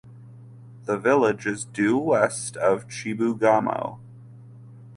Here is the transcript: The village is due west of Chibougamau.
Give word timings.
The 0.85 0.97
village 0.97 1.45
is 1.45 1.63
due 1.65 1.95
west 1.95 2.57
of 2.57 2.87
Chibougamau. 2.87 3.99